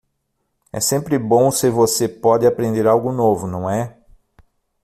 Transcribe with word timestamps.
É 0.73 0.79
sempre 0.79 1.19
bom 1.19 1.51
se 1.51 1.69
você 1.69 2.09
pode 2.09 2.47
aprender 2.47 2.87
algo 2.87 3.11
novo, 3.11 3.45
não 3.45 3.69
é? 3.69 3.95